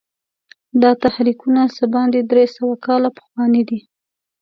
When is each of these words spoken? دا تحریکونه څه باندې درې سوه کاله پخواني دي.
دا 0.81 0.91
تحریکونه 1.03 1.61
څه 1.75 1.83
باندې 1.93 2.19
درې 2.31 2.45
سوه 2.55 2.75
کاله 2.85 3.09
پخواني 3.17 3.61
دي. 3.69 3.79